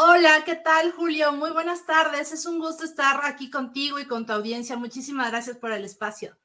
Hola, 0.00 0.44
¿qué 0.46 0.54
tal, 0.54 0.92
Julio? 0.92 1.32
Muy 1.32 1.50
buenas 1.50 1.84
tardes. 1.84 2.30
Es 2.30 2.46
un 2.46 2.60
gusto 2.60 2.84
estar 2.84 3.18
aquí 3.24 3.50
contigo 3.50 3.98
y 3.98 4.06
con 4.06 4.26
tu 4.26 4.32
audiencia. 4.32 4.76
Muchísimas 4.76 5.28
gracias 5.28 5.56
por 5.56 5.72
el 5.72 5.84
espacio. 5.84 6.36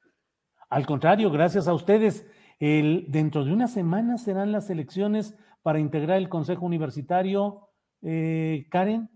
Al 0.68 0.84
contrario, 0.84 1.30
gracias 1.30 1.68
a 1.68 1.72
ustedes. 1.72 2.26
El, 2.58 3.04
dentro 3.06 3.44
de 3.44 3.52
una 3.52 3.68
semana 3.68 4.18
serán 4.18 4.50
las 4.50 4.70
elecciones 4.70 5.34
para 5.62 5.78
integrar 5.78 6.16
el 6.16 6.28
Consejo 6.28 6.66
Universitario. 6.66 7.68
Eh, 8.02 8.66
Karen. 8.72 9.08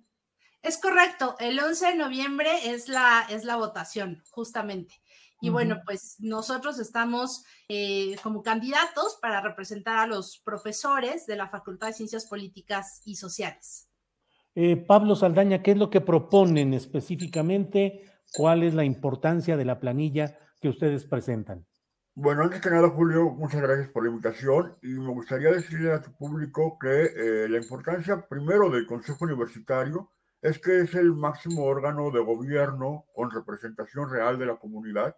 Es 0.62 0.80
correcto. 0.80 1.34
El 1.40 1.58
11 1.58 1.86
de 1.86 1.94
noviembre 1.96 2.70
es 2.70 2.88
la, 2.88 3.26
es 3.28 3.44
la 3.44 3.56
votación, 3.56 4.22
justamente. 4.30 5.02
Y 5.40 5.50
bueno, 5.50 5.80
pues 5.84 6.14
nosotros 6.20 6.78
estamos 6.78 7.44
eh, 7.68 8.14
como 8.22 8.44
candidatos 8.44 9.18
para 9.20 9.40
representar 9.40 9.98
a 9.98 10.06
los 10.06 10.38
profesores 10.38 11.26
de 11.26 11.34
la 11.34 11.48
Facultad 11.48 11.88
de 11.88 11.94
Ciencias 11.94 12.26
Políticas 12.26 13.02
y 13.04 13.16
Sociales. 13.16 13.87
Eh, 14.60 14.76
Pablo 14.76 15.14
Saldaña, 15.14 15.62
¿qué 15.62 15.70
es 15.70 15.76
lo 15.76 15.88
que 15.88 16.00
proponen 16.00 16.74
específicamente? 16.74 18.10
¿Cuál 18.34 18.64
es 18.64 18.74
la 18.74 18.82
importancia 18.82 19.56
de 19.56 19.64
la 19.64 19.78
planilla 19.78 20.36
que 20.60 20.68
ustedes 20.68 21.04
presentan? 21.04 21.64
Bueno, 22.16 22.42
antes 22.42 22.60
que 22.60 22.68
nada, 22.68 22.90
Julio, 22.90 23.30
muchas 23.30 23.62
gracias 23.62 23.88
por 23.90 24.02
la 24.02 24.10
invitación 24.10 24.76
y 24.82 24.88
me 24.88 25.12
gustaría 25.12 25.52
decirle 25.52 25.92
a 25.92 26.02
tu 26.02 26.10
público 26.10 26.76
que 26.76 26.88
eh, 26.88 27.48
la 27.48 27.58
importancia 27.58 28.26
primero 28.28 28.68
del 28.68 28.84
Consejo 28.84 29.26
Universitario 29.26 30.10
es 30.42 30.58
que 30.58 30.80
es 30.80 30.92
el 30.96 31.12
máximo 31.12 31.62
órgano 31.62 32.10
de 32.10 32.18
gobierno 32.18 33.04
con 33.14 33.30
representación 33.30 34.10
real 34.10 34.40
de 34.40 34.46
la 34.46 34.56
comunidad 34.56 35.16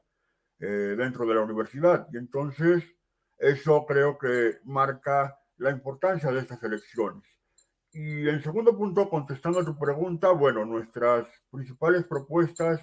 eh, 0.59 0.97
dentro 0.99 1.25
de 1.25 1.37
la 1.37 1.41
universidad. 1.41 2.07
Y 2.13 2.19
entonces 2.19 2.85
eso 3.39 3.87
creo 3.87 4.19
que 4.19 4.59
marca 4.65 5.39
la 5.57 5.71
importancia 5.71 6.31
de 6.31 6.41
estas 6.41 6.63
elecciones. 6.63 7.40
Y 7.93 8.29
en 8.29 8.43
segundo 8.43 8.77
punto, 8.77 9.09
contestando 9.09 9.61
a 9.61 9.65
tu 9.65 9.77
pregunta, 9.77 10.31
bueno, 10.31 10.65
nuestras 10.65 11.27
principales 11.51 12.05
propuestas 12.05 12.81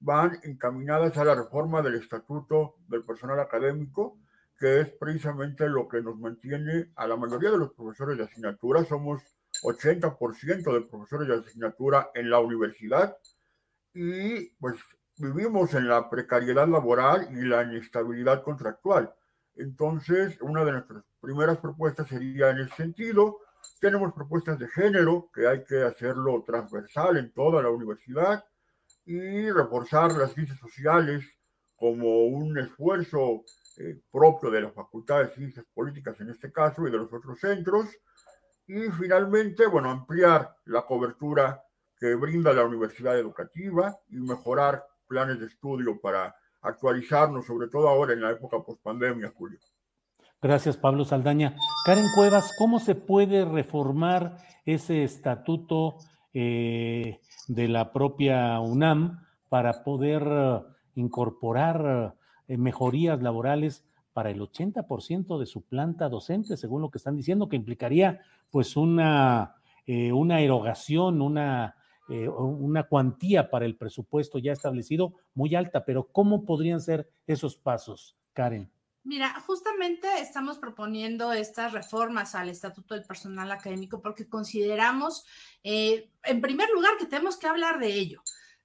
van 0.00 0.38
encaminadas 0.42 1.16
a 1.16 1.24
la 1.24 1.34
reforma 1.34 1.80
del 1.82 1.94
estatuto 1.94 2.76
del 2.88 3.04
personal 3.04 3.40
académico, 3.40 4.18
que 4.58 4.80
es 4.80 4.90
precisamente 4.90 5.68
lo 5.68 5.88
que 5.88 6.02
nos 6.02 6.18
mantiene 6.18 6.90
a 6.96 7.06
la 7.06 7.16
mayoría 7.16 7.50
de 7.50 7.58
los 7.58 7.72
profesores 7.72 8.18
de 8.18 8.24
asignatura. 8.24 8.84
Somos 8.84 9.22
80% 9.62 10.74
de 10.74 10.80
profesores 10.82 11.28
de 11.28 11.36
asignatura 11.36 12.10
en 12.14 12.30
la 12.30 12.40
universidad 12.40 13.16
y 13.94 14.50
pues 14.60 14.76
vivimos 15.16 15.74
en 15.74 15.88
la 15.88 16.08
precariedad 16.08 16.68
laboral 16.68 17.28
y 17.32 17.42
la 17.46 17.62
inestabilidad 17.62 18.42
contractual. 18.42 19.12
Entonces, 19.56 20.40
una 20.40 20.64
de 20.64 20.72
nuestras 20.72 21.04
primeras 21.20 21.58
propuestas 21.58 22.08
sería 22.08 22.50
en 22.50 22.60
ese 22.60 22.74
sentido, 22.74 23.38
tenemos 23.80 24.12
propuestas 24.12 24.58
de 24.58 24.68
género, 24.68 25.30
que 25.34 25.46
hay 25.46 25.64
que 25.64 25.82
hacerlo 25.82 26.44
transversal 26.46 27.16
en 27.16 27.32
toda 27.32 27.62
la 27.62 27.70
universidad, 27.70 28.44
y 29.04 29.50
reforzar 29.50 30.12
las 30.12 30.32
ciencias 30.34 30.58
sociales 30.58 31.24
como 31.74 32.26
un 32.26 32.58
esfuerzo 32.58 33.44
eh, 33.78 34.00
propio 34.12 34.50
de 34.50 34.60
la 34.60 34.70
Facultad 34.70 35.20
de 35.20 35.30
Ciencias 35.30 35.64
Políticas 35.72 36.20
en 36.20 36.30
este 36.30 36.52
caso 36.52 36.86
y 36.86 36.90
de 36.90 36.98
los 36.98 37.12
otros 37.12 37.40
centros. 37.40 37.88
Y 38.66 38.90
finalmente, 38.90 39.66
bueno, 39.66 39.90
ampliar 39.90 40.54
la 40.66 40.82
cobertura 40.82 41.62
que 41.98 42.14
brinda 42.14 42.52
la 42.52 42.64
universidad 42.64 43.18
educativa 43.18 43.98
y 44.08 44.16
mejorar 44.16 44.84
planes 45.06 45.40
de 45.40 45.46
estudio 45.46 46.00
para 46.00 46.34
actualizarnos, 46.62 47.46
sobre 47.46 47.68
todo 47.68 47.88
ahora 47.88 48.12
en 48.12 48.20
la 48.20 48.30
época 48.30 48.62
post-pandemia, 48.62 49.32
Julio. 49.34 49.58
Gracias, 50.42 50.76
Pablo 50.76 51.04
Saldaña. 51.04 51.56
Karen 51.84 52.06
Cuevas, 52.14 52.52
¿cómo 52.56 52.80
se 52.80 52.94
puede 52.94 53.44
reformar 53.44 54.38
ese 54.64 55.04
estatuto 55.04 55.96
eh, 56.32 57.20
de 57.48 57.68
la 57.68 57.92
propia 57.92 58.58
UNAM 58.60 59.20
para 59.48 59.82
poder 59.84 60.22
uh, 60.22 60.64
incorporar 60.94 62.16
uh, 62.48 62.56
mejorías 62.56 63.20
laborales 63.20 63.84
para 64.12 64.30
el 64.30 64.40
80% 64.40 65.38
de 65.38 65.46
su 65.46 65.62
planta 65.62 66.08
docente, 66.08 66.56
según 66.56 66.82
lo 66.82 66.90
que 66.90 66.98
están 66.98 67.16
diciendo, 67.16 67.48
que 67.48 67.56
implicaría 67.56 68.20
pues 68.50 68.76
una, 68.76 69.56
eh, 69.86 70.12
una 70.12 70.40
erogación, 70.40 71.22
una, 71.22 71.76
eh, 72.08 72.28
una 72.28 72.84
cuantía 72.84 73.50
para 73.50 73.66
el 73.66 73.76
presupuesto 73.76 74.38
ya 74.38 74.52
establecido 74.52 75.14
muy 75.34 75.54
alta, 75.54 75.84
pero 75.84 76.04
¿cómo 76.04 76.44
podrían 76.44 76.80
ser 76.80 77.08
esos 77.26 77.56
pasos, 77.56 78.16
Karen? 78.32 78.70
Mira, 79.02 79.40
justamente 79.46 80.06
estamos 80.20 80.58
proponiendo 80.58 81.32
estas 81.32 81.72
reformas 81.72 82.34
al 82.34 82.50
Estatuto 82.50 82.94
del 82.94 83.04
Personal 83.04 83.50
Académico 83.50 84.02
porque 84.02 84.28
consideramos, 84.28 85.24
eh, 85.64 86.10
en 86.22 86.40
primer 86.42 86.68
lugar, 86.68 86.98
que 86.98 87.06
tenemos 87.06 87.38
que 87.38 87.46
hablar 87.46 87.78
de 87.78 87.94
ello. 87.94 88.22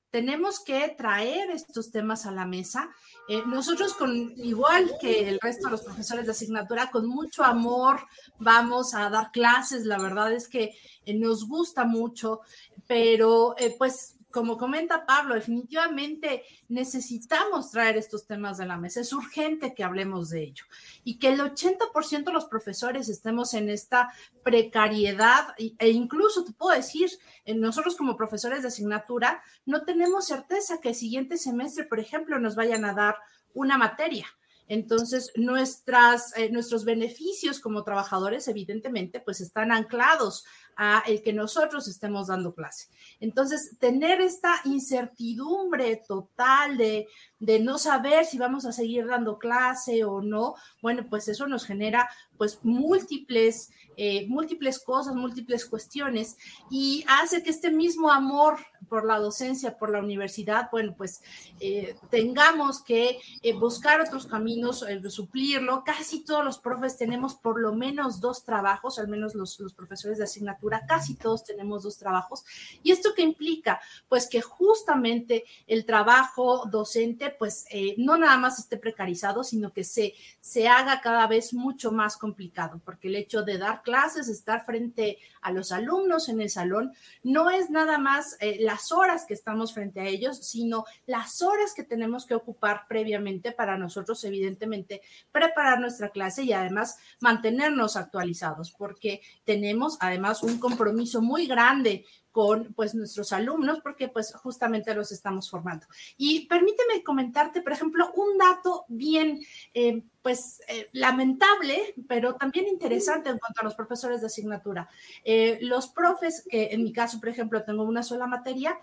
Tenemos 0.10 0.62
que 0.62 0.90
traer 0.90 1.52
estos 1.52 1.90
temas 1.90 2.26
a 2.26 2.32
la 2.32 2.46
mesa. 2.46 2.90
Eh, 3.30 3.44
nosotros, 3.46 3.94
con 3.94 4.34
igual 4.38 4.92
que 5.00 5.30
el 5.30 5.40
resto 5.42 5.68
de 5.68 5.72
los 5.72 5.84
profesores 5.84 6.26
de 6.26 6.32
asignatura, 6.32 6.92
con 6.92 7.08
mucho 7.08 7.44
amor 7.44 8.06
vamos 8.38 8.94
a 8.94 9.10
dar 9.10 9.32
clases. 9.32 9.86
La 9.86 9.98
verdad 9.98 10.34
es 10.34 10.50
que 10.50 10.76
eh, 11.06 11.14
nos 11.14 11.48
gusta 11.48 11.86
mucho, 11.86 12.42
pero 12.88 13.56
pues 13.78 14.15
como 14.36 14.58
comenta 14.58 15.06
Pablo, 15.06 15.34
definitivamente 15.34 16.44
necesitamos 16.68 17.72
traer 17.72 17.96
estos 17.96 18.28
temas 18.28 18.58
de 18.58 18.66
la 18.66 18.76
mesa. 18.76 19.00
Es 19.00 19.14
urgente 19.14 19.74
que 19.74 19.86
hablemos 19.86 20.30
de 20.30 20.44
ello 20.44 20.66
y 21.06 21.20
que 21.20 21.30
el 21.30 21.40
80% 21.40 22.26
de 22.26 22.34
los 22.34 22.44
profesores 22.44 23.08
estemos 23.08 23.54
en 23.54 23.70
esta 23.70 24.12
precariedad 24.44 25.56
e 25.58 25.90
incluso 25.90 26.44
te 26.44 26.52
puedo 26.52 26.76
decir, 26.76 27.10
nosotros 27.48 27.96
como 27.96 28.18
profesores 28.18 28.62
de 28.64 28.68
asignatura 28.68 29.42
no 29.66 29.86
tenemos 29.86 30.26
certeza 30.26 30.82
que 30.82 30.90
el 30.90 30.96
siguiente 30.96 31.38
semestre, 31.38 31.86
por 31.86 32.02
ejemplo, 32.02 32.38
nos 32.38 32.58
vayan 32.58 32.84
a 32.84 32.94
dar 32.94 33.16
una 33.54 33.78
materia. 33.78 34.28
Entonces, 34.68 35.32
nuestras, 35.36 36.36
eh, 36.36 36.50
nuestros 36.52 36.86
beneficios 36.86 37.60
como 37.60 37.84
trabajadores, 37.84 38.48
evidentemente, 38.48 39.20
pues 39.20 39.40
están 39.40 39.72
anclados 39.72 40.44
a 40.76 41.04
el 41.08 41.22
que 41.22 41.34
nosotros 41.34 41.88
estemos 41.88 42.28
dando 42.28 42.54
clase. 42.54 42.90
Entonces, 43.20 43.78
tener 43.80 44.22
esta 44.22 44.56
incertidumbre 44.66 46.02
total 46.08 46.78
de, 46.78 47.08
de 47.40 47.60
no 47.60 47.78
saber 47.78 48.26
si 48.26 48.38
vamos 48.38 48.66
a 48.66 48.72
seguir 48.72 49.06
dando 49.08 49.38
clase 49.38 50.04
o 50.04 50.22
no, 50.22 50.56
bueno, 50.82 51.06
pues 51.10 51.28
eso 51.28 51.48
nos 51.48 51.66
genera 51.66 52.10
pues 52.38 52.60
múltiples, 52.64 53.72
eh, 53.98 54.26
múltiples 54.28 54.80
cosas, 54.80 55.16
múltiples 55.16 55.66
cuestiones 55.66 56.38
y 56.70 57.06
hace 57.08 57.44
que 57.44 57.50
este 57.50 57.72
mismo 57.72 58.12
amor 58.12 58.58
por 58.90 59.06
la 59.06 59.20
docencia, 59.20 59.78
por 59.78 59.90
la 59.92 60.00
universidad, 60.00 60.70
bueno, 60.72 60.94
pues 60.96 61.22
eh, 61.60 61.96
tengamos 62.10 62.84
que 62.84 63.20
eh, 63.42 63.54
buscar 63.54 64.02
otros 64.02 64.28
caminos, 64.28 64.86
suplirlo. 65.10 65.84
Casi 65.84 66.24
todos 66.24 66.44
los 66.44 66.60
profes 66.60 66.98
tenemos 66.98 67.36
por 67.36 67.60
lo 67.60 67.74
menos 67.74 68.20
dos 68.20 68.44
trabajos, 68.44 69.00
al 69.00 69.08
menos 69.08 69.34
los, 69.34 69.60
los 69.60 69.74
profesores 69.74 70.18
de 70.18 70.26
asignatura, 70.26 70.65
casi 70.88 71.16
todos 71.16 71.44
tenemos 71.44 71.84
dos 71.84 71.98
trabajos. 71.98 72.44
¿Y 72.84 72.92
esto 72.92 73.14
qué 73.16 73.22
implica? 73.22 73.80
Pues 74.08 74.28
que 74.28 74.42
justamente 74.42 75.46
el 75.68 75.86
trabajo 75.86 76.66
docente, 76.68 77.30
pues 77.38 77.66
no 77.98 78.18
nada 78.18 78.38
más 78.38 78.60
esté 78.60 78.78
precarizado, 78.78 79.44
sino 79.44 79.72
que 79.72 79.84
se, 79.84 80.14
se 80.40 80.68
haga 80.68 81.02
cada 81.02 81.28
vez 81.28 81.54
mucho 81.54 81.92
más 81.92 82.18
complicado, 82.18 82.82
porque 82.84 83.08
el 83.08 83.16
hecho 83.16 83.44
de 83.44 83.58
dar 83.58 83.82
clases, 83.82 84.28
estar 84.28 84.66
frente 84.66 85.20
a 85.42 85.52
los 85.52 85.72
alumnos 85.72 86.30
en 86.30 86.42
el 86.42 86.50
salón, 86.50 86.94
no 87.24 87.50
es 87.50 87.70
nada 87.70 87.98
más 87.98 88.38
eh, 88.40 88.58
las 88.62 88.92
horas 88.92 89.26
que 89.26 89.34
estamos 89.34 89.74
frente 89.74 90.00
a 90.02 90.06
ellos, 90.06 90.38
sino 90.46 90.86
las 91.06 91.42
horas 91.42 91.74
que 91.76 91.84
tenemos 91.84 92.26
que 92.26 92.36
ocupar 92.36 92.88
previamente 92.88 93.52
para 93.52 93.78
nosotros, 93.78 94.24
evidentemente, 94.24 95.02
preparar 95.32 95.80
nuestra 95.80 96.10
clase 96.10 96.44
y 96.44 96.54
además 96.54 96.98
mantenernos 97.20 97.96
actualizados, 97.96 98.72
porque 98.72 99.22
tenemos 99.44 99.98
además 100.00 100.44
un 100.44 100.55
compromiso 100.60 101.22
muy 101.22 101.48
grande 101.48 102.06
con 102.36 102.74
pues 102.74 102.94
nuestros 102.94 103.32
alumnos 103.32 103.80
porque 103.82 104.10
pues 104.10 104.34
justamente 104.36 104.94
los 104.94 105.14
estamos 105.14 105.50
formando. 105.50 105.88
Y 106.18 106.48
permíteme 106.48 107.02
comentarte, 107.02 107.62
por 107.62 107.72
ejemplo, 107.72 108.12
un 108.14 108.38
dato 108.38 108.84
bien 108.90 109.40
eh, 109.74 110.04
pues 110.22 110.62
eh, 110.68 110.90
lamentable, 110.92 111.94
pero 112.10 112.36
también 112.36 112.68
interesante 112.68 113.30
en 113.30 113.38
cuanto 113.38 113.62
a 113.62 113.64
los 113.64 113.76
profesores 113.76 114.20
de 114.20 114.28
asignatura. 114.28 114.90
Eh, 115.24 115.60
los 115.62 115.88
profes, 115.88 116.46
que 116.50 116.74
en 116.74 116.84
mi 116.84 116.92
caso, 116.92 117.22
por 117.22 117.30
ejemplo, 117.30 117.64
tengo 117.64 117.84
una 117.84 118.04
sola 118.04 118.28
materia, 118.28 118.78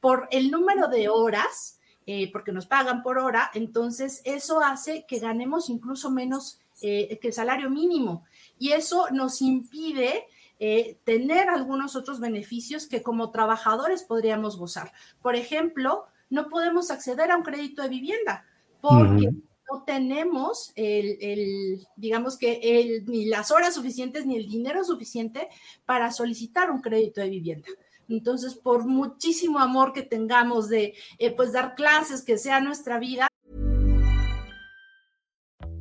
por 0.00 0.26
el 0.32 0.50
número 0.50 0.88
de 0.88 1.08
horas, 1.08 1.75
porque 2.32 2.52
nos 2.52 2.66
pagan 2.66 3.02
por 3.02 3.18
hora, 3.18 3.50
entonces 3.54 4.22
eso 4.24 4.60
hace 4.60 5.06
que 5.08 5.18
ganemos 5.18 5.68
incluso 5.68 6.10
menos 6.10 6.60
que 6.80 7.18
el 7.20 7.32
salario 7.32 7.68
mínimo. 7.70 8.24
Y 8.58 8.72
eso 8.72 9.08
nos 9.10 9.42
impide 9.42 10.26
eh, 10.58 10.98
tener 11.04 11.50
algunos 11.50 11.96
otros 11.96 12.18
beneficios 12.18 12.86
que 12.86 13.02
como 13.02 13.30
trabajadores 13.30 14.02
podríamos 14.02 14.56
gozar. 14.56 14.90
Por 15.20 15.36
ejemplo, 15.36 16.06
no 16.30 16.48
podemos 16.48 16.90
acceder 16.90 17.30
a 17.30 17.36
un 17.36 17.42
crédito 17.42 17.82
de 17.82 17.90
vivienda 17.90 18.46
porque 18.80 19.30
no 19.70 19.82
tenemos 19.84 20.72
el, 20.74 21.86
digamos 21.96 22.38
que 22.38 22.60
el, 22.62 23.04
ni 23.04 23.26
las 23.26 23.50
horas 23.50 23.74
suficientes 23.74 24.24
ni 24.24 24.36
el 24.36 24.48
dinero 24.48 24.82
suficiente 24.82 25.48
para 25.84 26.10
solicitar 26.10 26.70
un 26.70 26.80
crédito 26.80 27.20
de 27.20 27.28
vivienda. 27.28 27.68
Entonces, 28.08 28.54
por 28.54 28.86
muchísimo 28.86 29.58
amor 29.58 29.92
que 29.92 30.02
tengamos 30.02 30.68
de 30.68 30.94
eh, 31.18 31.30
pues 31.30 31.52
dar 31.52 31.74
clases, 31.74 32.22
que 32.22 32.38
sea 32.38 32.60
nuestra 32.60 32.98
vida. 32.98 33.28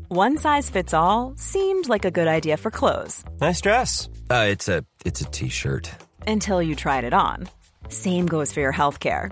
One 0.08 0.38
size 0.38 0.70
fits 0.70 0.94
all 0.94 1.34
seemed 1.36 1.90
like 1.90 2.06
a 2.06 2.12
good 2.12 2.28
idea 2.28 2.58
for 2.58 2.70
clothes. 2.72 3.24
Nice 3.42 3.60
dress. 3.60 4.08
Uh, 4.30 4.46
it's 4.50 4.70
a 4.70 4.84
it's 5.04 5.22
a 5.22 5.26
t-shirt. 5.26 5.90
Until 6.28 6.62
you 6.62 6.76
tried 6.76 7.04
it 7.04 7.14
on. 7.14 7.50
Same 7.90 8.28
goes 8.28 8.54
for 8.54 8.62
your 8.62 8.72
health 8.72 9.00
care. 9.00 9.32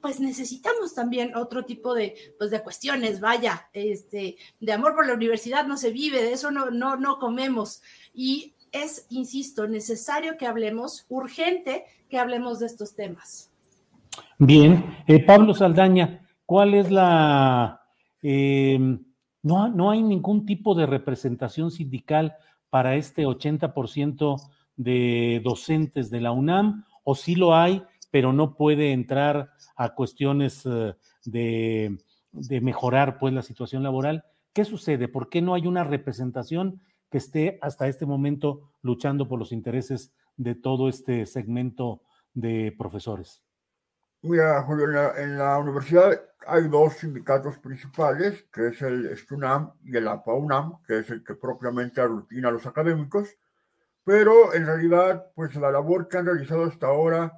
Pues 0.00 0.20
necesitamos 0.20 0.94
también 0.94 1.34
otro 1.36 1.64
tipo 1.64 1.94
de, 1.94 2.14
pues 2.38 2.50
de 2.50 2.62
cuestiones, 2.62 3.20
vaya, 3.20 3.68
este, 3.72 4.36
de 4.60 4.72
amor 4.72 4.94
por 4.94 5.06
la 5.06 5.14
universidad 5.14 5.66
no 5.66 5.76
se 5.76 5.90
vive, 5.90 6.22
de 6.22 6.32
eso 6.32 6.50
no, 6.50 6.70
no, 6.70 6.96
no 6.96 7.18
comemos. 7.18 7.82
Y 8.14 8.54
es, 8.72 9.06
insisto, 9.10 9.66
necesario 9.66 10.36
que 10.36 10.46
hablemos, 10.46 11.06
urgente 11.08 11.84
que 12.08 12.18
hablemos 12.18 12.58
de 12.60 12.66
estos 12.66 12.94
temas. 12.94 13.50
Bien, 14.38 14.84
eh, 15.06 15.24
Pablo 15.24 15.54
Saldaña, 15.54 16.26
¿cuál 16.46 16.74
es 16.74 16.90
la... 16.90 17.82
Em, 18.22 19.04
no, 19.42 19.68
no 19.68 19.90
hay 19.90 20.02
ningún 20.02 20.44
tipo 20.44 20.74
de 20.74 20.86
representación 20.86 21.70
sindical 21.70 22.36
para 22.68 22.96
este 22.96 23.26
80% 23.26 24.36
de 24.76 25.40
docentes 25.44 26.10
de 26.10 26.20
la 26.20 26.32
UNAM, 26.32 26.84
o 27.04 27.14
sí 27.14 27.34
lo 27.34 27.54
hay, 27.54 27.82
pero 28.10 28.32
no 28.32 28.56
puede 28.56 28.92
entrar 28.92 29.50
a 29.76 29.94
cuestiones 29.94 30.64
eh, 30.66 30.94
de, 31.24 31.98
de, 32.32 32.60
mejorar 32.60 33.18
pues 33.18 33.32
la 33.32 33.42
situación 33.42 33.82
laboral. 33.82 34.24
¿Qué 34.52 34.64
sucede? 34.64 35.08
¿Por 35.08 35.28
qué 35.28 35.42
no 35.42 35.54
hay 35.54 35.66
una 35.66 35.84
representación 35.84 36.82
que 37.10 37.18
esté 37.18 37.58
hasta 37.62 37.88
este 37.88 38.06
momento 38.06 38.72
luchando 38.82 39.28
por 39.28 39.38
los 39.38 39.52
intereses 39.52 40.12
de 40.36 40.54
todo 40.54 40.88
este 40.88 41.26
segmento 41.26 42.02
de 42.34 42.74
profesores? 42.76 43.42
Mira, 44.22 44.62
Julio, 44.64 45.16
en 45.16 45.38
la, 45.38 45.58
universidad 45.58 46.20
hay 46.46 46.68
dos 46.68 46.94
sindicatos 46.94 47.58
principales, 47.58 48.44
que 48.52 48.68
es 48.68 48.82
el 48.82 49.16
STUNAM 49.16 49.72
y 49.82 49.96
el 49.96 50.08
APAUNAM, 50.08 50.82
que 50.86 50.98
es 50.98 51.10
el 51.10 51.24
que 51.24 51.34
propiamente 51.34 52.02
aglutina 52.02 52.48
a 52.48 52.52
los 52.52 52.66
académicos, 52.66 53.34
pero 54.04 54.52
en 54.52 54.66
realidad, 54.66 55.26
pues 55.34 55.54
la 55.56 55.70
labor 55.70 56.08
que 56.08 56.18
han 56.18 56.26
realizado 56.26 56.64
hasta 56.64 56.88
ahora 56.88 57.32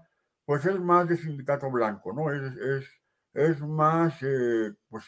pues 0.44 0.66
es 0.66 0.78
más 0.80 1.08
de 1.08 1.16
sindicato 1.16 1.70
blanco, 1.70 2.12
¿no? 2.12 2.32
Es, 2.32 2.56
es, 2.56 2.88
es 3.34 3.60
más, 3.60 4.22
eh, 4.22 4.74
pues, 4.88 5.04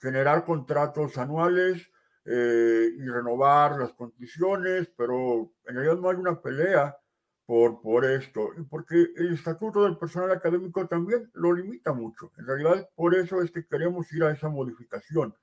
generar 0.00 0.44
contratos 0.44 1.16
anuales 1.18 1.88
eh, 2.24 2.88
y 2.96 3.08
renovar 3.08 3.78
las 3.78 3.92
condiciones, 3.94 4.92
pero 4.96 5.52
en 5.66 5.74
realidad 5.74 5.96
no 5.96 6.10
hay 6.10 6.16
una 6.16 6.40
pelea 6.40 6.96
por, 7.46 7.80
por 7.80 8.04
esto, 8.04 8.50
porque 8.70 9.08
el 9.16 9.34
estatuto 9.34 9.84
del 9.84 9.98
personal 9.98 10.30
académico 10.30 10.86
también 10.86 11.30
lo 11.34 11.52
limita 11.52 11.92
mucho. 11.92 12.32
En 12.38 12.46
realidad, 12.46 12.88
por 12.94 13.14
eso 13.14 13.42
es 13.42 13.50
que 13.50 13.66
queremos 13.66 14.12
ir 14.12 14.24
a 14.24 14.32
esa 14.32 14.48
modificación, 14.48 15.34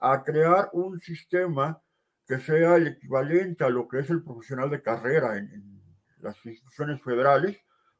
a 0.00 0.22
crear 0.22 0.70
un 0.72 0.98
sistema 1.00 1.80
que 2.26 2.38
sea 2.38 2.76
el 2.76 2.88
equivalente 2.88 3.64
a 3.64 3.70
lo 3.70 3.88
que 3.88 4.00
es 4.00 4.10
el 4.10 4.22
profesional 4.22 4.70
de 4.70 4.82
carrera 4.82 5.36
en 5.38 5.82
las 6.20 6.44
instituciones 6.44 7.02
federales, 7.02 7.58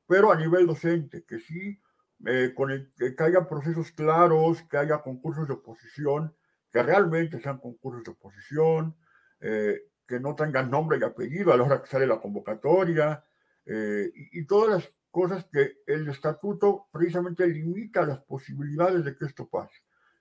pero 0.08 0.32
a 0.32 0.36
nivel 0.36 0.66
docente, 0.66 1.22
que 1.24 1.38
sí, 1.38 1.78
eh, 2.26 2.52
con 2.56 2.70
que 2.96 3.14
haya 3.18 3.46
procesos 3.46 3.92
claros, 3.92 4.62
que 4.62 4.78
haya 4.78 5.02
concursos 5.02 5.46
de 5.46 5.54
oposición, 5.54 6.34
que 6.72 6.82
realmente 6.82 7.40
sean 7.40 7.58
concursos 7.58 8.02
de 8.04 8.10
oposición, 8.12 8.96
eh, 9.40 9.82
que 10.06 10.18
no 10.18 10.34
tengan 10.34 10.70
nombre 10.70 10.98
y 10.98 11.04
apellido 11.04 11.52
a 11.52 11.56
la 11.58 11.64
hora 11.64 11.82
que 11.82 11.88
sale 11.88 12.06
la 12.06 12.18
convocatoria, 12.18 13.22
eh, 13.66 14.10
y, 14.14 14.40
y, 14.40 14.46
todas 14.46 14.70
las 14.70 14.94
cosas 15.10 15.46
que 15.52 15.76
el 15.86 16.08
estatuto 16.08 16.86
precisamente 16.90 17.46
limita 17.46 18.06
las 18.06 18.20
posibilidades 18.20 19.04
de 19.04 19.14
que 19.14 19.26
esto 19.26 19.46
pase. 19.46 19.76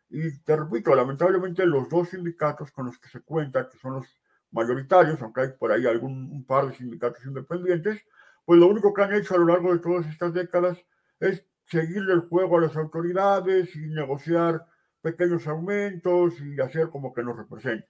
Y 0.10 0.38
te 0.40 0.56
repito, 0.58 0.94
lamentablemente 0.94 1.66
los 1.66 1.88
dos 1.88 2.10
sindicatos 2.10 2.72
con 2.72 2.88
los 2.88 3.00
que 3.00 3.08
se 3.08 3.22
cuenta, 3.22 3.70
que 3.70 3.78
son 3.78 3.96
los 3.96 4.06
mayoritarios, 4.52 5.22
aunque 5.22 5.42
hay 5.42 5.50
por 5.58 5.72
ahí 5.72 5.86
algún 5.86 6.30
un 6.30 6.46
par 6.46 6.68
de 6.68 6.76
sindicatos 6.76 7.26
independientes, 7.26 8.02
pues 8.48 8.62
lo 8.62 8.68
único 8.68 8.94
que 8.94 9.02
han 9.02 9.14
hecho 9.14 9.36
a 9.36 9.40
lo 9.40 9.48
largo 9.48 9.74
de 9.74 9.80
todas 9.80 10.08
estas 10.08 10.34
décadas 10.34 10.78
es 11.20 11.46
seguirle 11.66 12.14
el 12.14 12.22
juego 12.22 12.58
a 12.58 12.62
las 12.62 12.78
autoridades 12.78 13.76
y 13.76 13.90
negociar 13.90 14.66
pequeños 15.02 15.46
aumentos 15.48 16.36
y 16.40 16.62
hacer 16.62 16.90
como 16.90 17.14
que 17.14 17.24
nos 17.24 17.36
represente. 17.36 17.90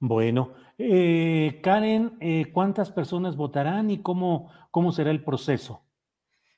Bueno, 0.00 0.54
eh, 0.76 1.60
Karen, 1.62 2.18
eh, 2.20 2.50
¿cuántas 2.52 2.90
personas 2.90 3.36
votarán 3.36 3.92
y 3.92 4.02
cómo, 4.02 4.50
cómo 4.72 4.90
será 4.90 5.12
el 5.12 5.22
proceso? 5.22 5.84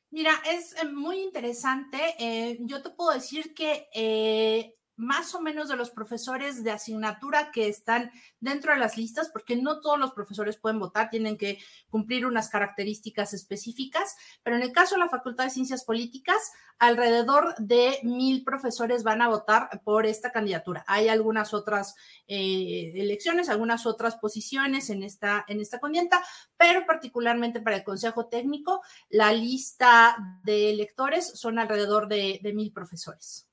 Mira, 0.09 0.33
es 0.50 0.75
eh, 0.83 0.90
muy 0.90 1.21
interesante. 1.21 2.57
yo 2.61 2.80
te 2.80 2.88
puedo 2.88 3.12
decir 3.12 3.52
que 3.52 4.75
más 5.00 5.35
o 5.35 5.40
menos 5.40 5.69
de 5.69 5.76
los 5.76 5.90
profesores 5.90 6.62
de 6.62 6.71
asignatura 6.71 7.50
que 7.50 7.69
están 7.69 8.11
dentro 8.38 8.73
de 8.73 8.78
las 8.78 8.97
listas, 8.97 9.30
porque 9.30 9.57
no 9.57 9.80
todos 9.80 9.99
los 9.99 10.12
profesores 10.12 10.57
pueden 10.57 10.78
votar, 10.78 11.11
tienen 11.11 11.37
que 11.37 11.59
cumplir 11.88 12.26
unas 12.26 12.49
características 12.49 13.33
específicas, 13.33 14.16
pero 14.42 14.57
en 14.57 14.62
el 14.62 14.73
caso 14.73 14.95
de 14.95 15.00
la 15.00 15.09
Facultad 15.09 15.45
de 15.45 15.50
Ciencias 15.50 15.85
Políticas, 15.85 16.52
alrededor 16.78 17.54
de 17.59 17.99
mil 18.02 18.45
profesores 18.45 19.02
van 19.02 19.23
a 19.23 19.28
votar 19.28 19.83
por 19.85 20.07
esta 20.07 20.33
candidatura. 20.33 20.85
Hay 20.87 21.09
algunas 21.09 21.52
otras 21.52 21.95
eh, 22.26 22.92
elecciones, 22.95 23.49
algunas 23.49 23.87
otras 23.87 24.16
posiciones 24.16 24.90
en 24.90 25.02
esta, 25.02 25.45
en 25.49 25.61
esta 25.61 25.78
contienda, 25.78 26.23
pero 26.57 26.87
particularmente 26.87 27.61
para 27.61 27.76
el 27.76 27.85
Consejo 27.85 28.26
Técnico, 28.26 28.83
la 29.09 29.33
lista 29.33 30.16
de 30.45 30.71
electores 30.71 31.26
son 31.38 31.59
alrededor 31.59 32.09
de, 32.09 32.40
mil 32.54 32.73
profesores. 32.73 33.47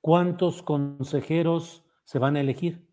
¿Cuántos 0.00 0.62
consejeros 0.62 1.84
se 2.04 2.18
van 2.18 2.36
a 2.36 2.40
elegir? 2.40 2.86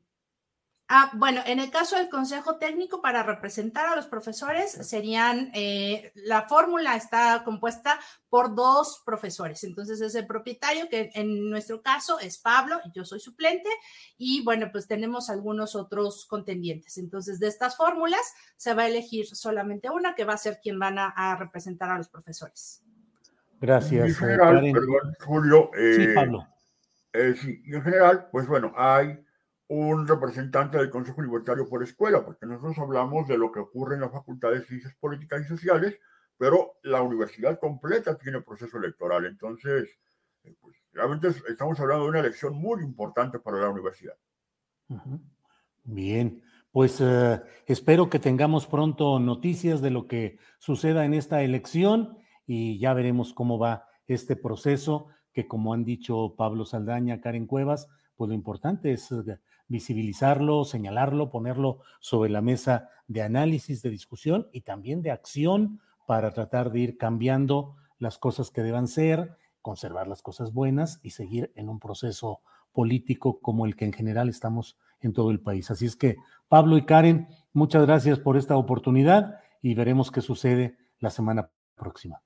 Ah, 0.93 1.10
bueno, 1.13 1.39
en 1.45 1.60
el 1.62 1.71
caso 1.71 1.95
del 1.95 2.10
Consejo 2.10 2.57
Técnico 2.57 3.01
para 3.01 3.24
representar 3.24 3.86
a 3.86 3.95
los 3.95 4.07
profesores 4.07 4.71
serían, 4.71 5.50
eh, 5.53 6.12
la 6.15 6.50
fórmula 6.50 6.98
está 6.98 7.45
compuesta 7.45 7.98
por 8.27 8.55
dos 8.55 9.01
profesores. 9.05 9.63
Entonces 9.63 10.01
es 10.01 10.15
el 10.15 10.27
propietario, 10.27 10.89
que 10.89 11.10
en 11.13 11.50
nuestro 11.50 11.81
caso 11.81 12.19
es 12.19 12.38
Pablo, 12.39 12.81
y 12.83 12.91
yo 12.91 13.05
soy 13.05 13.21
suplente, 13.21 13.69
y 14.17 14.43
bueno, 14.43 14.67
pues 14.69 14.86
tenemos 14.86 15.29
algunos 15.29 15.77
otros 15.77 16.25
contendientes. 16.25 16.98
Entonces 16.98 17.39
de 17.39 17.48
estas 17.48 17.77
fórmulas 17.77 18.33
se 18.57 18.74
va 18.74 18.83
a 18.83 18.88
elegir 18.89 19.27
solamente 19.27 19.89
una, 19.89 20.13
que 20.13 20.25
va 20.25 20.33
a 20.33 20.38
ser 20.38 20.60
quien 20.62 20.77
van 20.77 21.00
a, 21.00 21.38
representar 21.39 21.89
a 21.89 21.98
los 21.98 22.10
profesores. 22.10 22.83
Gracias. 23.62 24.10
Eh, 24.10 24.38
Julio. 25.21 25.71
sí, 25.74 26.01
eh, 26.01 26.13
Pablo 26.15 26.39
eh, 26.41 26.45
sí, 26.45 26.51
y 27.13 27.74
en 27.74 27.82
general, 27.82 28.30
pues 28.32 28.48
bueno, 28.48 28.74
hay 28.75 29.20
un 29.68 30.06
representante 30.06 30.77
del 30.77 30.89
Consejo 30.89 31.22
Universitario 31.22 31.68
por 31.68 31.82
escuela, 31.82 32.25
porque 32.25 32.46
nosotros 32.46 32.77
hablamos 32.80 33.27
de 33.27 33.38
lo 33.38 33.51
que 33.51 33.60
ocurre 33.60 33.96
en 33.96 34.01
la 34.01 34.10
Facultad 34.10 34.51
de 34.51 34.65
Ciencias 34.65 34.94
Políticas 34.96 35.41
y 35.41 35.46
Sociales, 35.46 35.98
pero 36.38 36.74
la 36.84 37.01
universidad 37.01 37.58
completa 37.60 38.18
tiene 38.18 38.41
proceso 38.41 38.77
electoral. 38.77 39.25
Entonces, 39.25 39.89
eh, 40.44 40.53
pues, 40.60 40.75
realmente 40.91 41.30
estamos 41.48 41.80
hablando 41.80 42.03
de 42.03 42.10
una 42.10 42.20
elección 42.20 42.53
muy 42.53 42.84
importante 42.84 43.39
para 43.39 43.62
la 43.62 43.70
universidad. 43.70 44.15
Bien, 45.84 46.44
pues 46.72 47.00
eh, 47.00 47.41
espero 47.65 48.10
que 48.10 48.20
tengamos 48.20 48.68
pronto 48.68 49.20
noticias 49.20 49.82
de 49.82 49.91
lo 49.91 50.08
que 50.08 50.38
suceda 50.60 51.06
en 51.06 51.13
esta 51.13 51.44
elección 51.44 52.18
y 52.46 52.77
ya 52.80 52.94
veremos 52.94 53.34
cómo 53.34 53.58
va 53.58 53.88
este 54.08 54.36
proceso 54.36 55.08
que 55.33 55.47
como 55.47 55.73
han 55.73 55.83
dicho 55.83 56.35
Pablo 56.38 56.65
Saldaña, 56.65 57.21
Karen 57.21 57.47
Cuevas, 57.47 57.88
pues 58.15 58.29
lo 58.29 58.33
importante 58.35 58.93
es 58.93 59.11
eh, 59.11 59.39
visibilizarlo, 59.67 60.65
señalarlo, 60.65 61.29
ponerlo 61.29 61.79
sobre 62.00 62.29
la 62.29 62.41
mesa 62.41 62.89
de 63.07 63.21
análisis, 63.21 63.81
de 63.81 63.89
discusión 63.89 64.47
y 64.51 64.61
también 64.61 65.01
de 65.01 65.11
acción 65.11 65.79
para 66.05 66.31
tratar 66.31 66.71
de 66.71 66.79
ir 66.79 66.97
cambiando 66.97 67.75
las 67.97 68.17
cosas 68.17 68.51
que 68.51 68.63
deban 68.63 68.88
ser, 68.88 69.38
conservar 69.61 70.07
las 70.07 70.21
cosas 70.21 70.53
buenas 70.53 71.00
y 71.03 71.11
seguir 71.11 71.51
en 71.55 71.69
un 71.69 71.79
proceso 71.79 72.41
político 72.73 73.39
como 73.39 73.65
el 73.65 73.75
que 73.75 73.85
en 73.85 73.93
general 73.93 74.29
estamos 74.29 74.77
en 75.01 75.13
todo 75.13 75.31
el 75.31 75.39
país. 75.39 75.71
Así 75.71 75.85
es 75.85 75.95
que, 75.95 76.17
Pablo 76.47 76.77
y 76.77 76.85
Karen, 76.85 77.27
muchas 77.53 77.85
gracias 77.85 78.19
por 78.19 78.38
esta 78.38 78.57
oportunidad 78.57 79.39
y 79.61 79.73
veremos 79.73 80.11
qué 80.11 80.21
sucede 80.21 80.77
la 81.00 81.09
semana 81.09 81.50
próxima. 81.75 82.21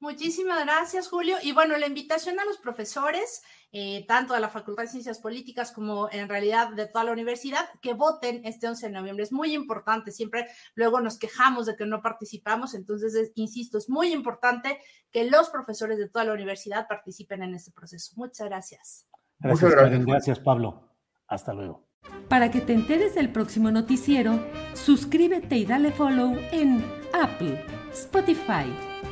Muchísimas 0.00 0.64
gracias, 0.64 1.08
Julio. 1.08 1.36
Y 1.42 1.52
bueno, 1.52 1.76
la 1.76 1.86
invitación 1.86 2.38
a 2.38 2.44
los 2.44 2.58
profesores, 2.58 3.42
eh, 3.72 4.04
tanto 4.06 4.34
de 4.34 4.40
la 4.40 4.48
Facultad 4.48 4.84
de 4.84 4.88
Ciencias 4.90 5.18
Políticas 5.18 5.72
como 5.72 6.08
en 6.12 6.28
realidad 6.28 6.70
de 6.72 6.86
toda 6.86 7.04
la 7.04 7.12
universidad, 7.12 7.68
que 7.82 7.94
voten 7.94 8.42
este 8.44 8.68
11 8.68 8.86
de 8.86 8.92
noviembre. 8.92 9.24
Es 9.24 9.32
muy 9.32 9.54
importante. 9.54 10.12
Siempre 10.12 10.46
luego 10.74 11.00
nos 11.00 11.18
quejamos 11.18 11.66
de 11.66 11.74
que 11.74 11.84
no 11.84 12.00
participamos. 12.00 12.74
Entonces, 12.74 13.32
insisto, 13.34 13.78
es 13.78 13.88
muy 13.88 14.12
importante 14.12 14.78
que 15.10 15.28
los 15.28 15.50
profesores 15.50 15.98
de 15.98 16.08
toda 16.08 16.24
la 16.24 16.34
universidad 16.34 16.86
participen 16.86 17.42
en 17.42 17.54
este 17.54 17.72
proceso. 17.72 18.12
Muchas 18.16 18.46
gracias. 18.46 19.08
Gracias, 19.40 19.70
gracias. 19.70 20.06
gracias 20.06 20.38
Pablo. 20.40 20.88
Hasta 21.26 21.52
luego. 21.52 21.88
Para 22.28 22.50
que 22.50 22.60
te 22.60 22.72
enteres 22.72 23.14
del 23.14 23.32
próximo 23.32 23.70
noticiero, 23.70 24.38
suscríbete 24.74 25.56
y 25.56 25.64
dale 25.64 25.92
follow 25.92 26.36
en 26.52 26.84
Apple, 27.12 27.64
Spotify 27.92 28.66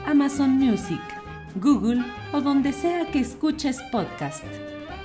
Amazon 0.07 0.51
Music, 0.51 1.01
Google 1.57 2.05
o 2.33 2.41
donde 2.41 2.73
sea 2.73 3.07
que 3.11 3.21
escuches 3.21 3.81
podcast. 3.91 4.45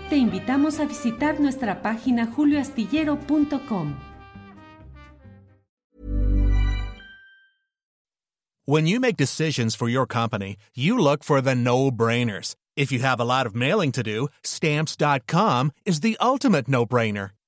Te 0.09 0.17
invitamos 0.17 0.79
a 0.79 0.85
visitar 0.85 1.39
nuestra 1.39 1.81
página 1.81 2.27
julioastillero.com. 2.27 3.95
When 8.65 8.85
you 8.85 8.99
make 8.99 9.17
decisions 9.17 9.75
for 9.75 9.89
your 9.89 10.05
company, 10.05 10.55
you 10.75 10.97
look 10.97 11.23
for 11.23 11.41
the 11.41 11.55
no-brainers. 11.55 12.55
If 12.77 12.91
you 12.91 12.99
have 12.99 13.19
a 13.19 13.25
lot 13.25 13.45
of 13.45 13.55
mailing 13.55 13.91
to 13.93 14.03
do, 14.03 14.27
stamps.com 14.43 15.71
is 15.85 16.01
the 16.01 16.15
ultimate 16.21 16.67
no-brainer. 16.67 17.31